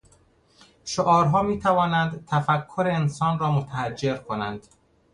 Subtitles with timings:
[0.85, 4.67] شعارها میتوانند تفکر انسان را متحجر کنند.